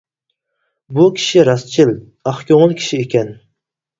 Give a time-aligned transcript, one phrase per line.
[0.97, 1.93] بۇ كىشى راستچىل،
[2.31, 3.33] ئاق كۆڭۈل كىشى ئىكەن.